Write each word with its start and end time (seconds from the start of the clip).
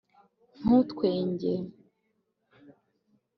ntuntwenge 0.61 1.51